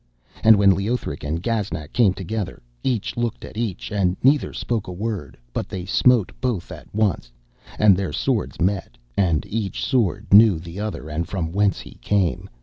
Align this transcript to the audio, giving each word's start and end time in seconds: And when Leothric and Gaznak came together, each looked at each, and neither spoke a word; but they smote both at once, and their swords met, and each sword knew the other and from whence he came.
And 0.43 0.55
when 0.55 0.71
Leothric 0.73 1.23
and 1.23 1.43
Gaznak 1.43 1.93
came 1.93 2.15
together, 2.15 2.63
each 2.83 3.15
looked 3.17 3.45
at 3.45 3.55
each, 3.55 3.91
and 3.91 4.17
neither 4.23 4.51
spoke 4.51 4.87
a 4.87 4.91
word; 4.91 5.37
but 5.53 5.69
they 5.69 5.85
smote 5.85 6.31
both 6.41 6.71
at 6.71 6.91
once, 6.91 7.31
and 7.77 7.95
their 7.95 8.11
swords 8.11 8.59
met, 8.59 8.97
and 9.15 9.45
each 9.45 9.85
sword 9.85 10.25
knew 10.33 10.57
the 10.57 10.79
other 10.79 11.07
and 11.07 11.27
from 11.27 11.51
whence 11.51 11.81
he 11.81 11.99
came. 12.01 12.49